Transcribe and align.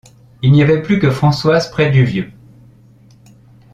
Il 0.41 0.51
n’y 0.51 0.63
avait 0.63 0.81
plus 0.81 0.97
que 0.97 1.11
Françoise 1.11 1.69
près 1.69 1.91
du 1.91 2.03
vieux. 2.03 2.33